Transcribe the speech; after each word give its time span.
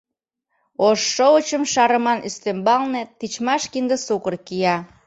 ...Ош 0.87 0.99
шовычым 1.15 1.63
шарыман 1.73 2.19
ӱстембалне 2.27 3.01
тичмаш 3.19 3.63
кинде 3.71 3.97
сукыр 4.05 4.35
кия. 4.47 4.75